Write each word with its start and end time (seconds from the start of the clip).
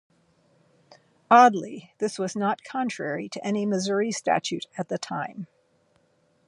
Oddly, 1.29 1.93
this 1.99 2.17
was 2.17 2.35
not 2.35 2.63
contrary 2.63 3.29
to 3.29 3.45
any 3.45 3.67
Missouri 3.67 4.11
statute 4.11 4.65
at 4.75 4.87
the 4.89 4.97
time. 4.97 5.45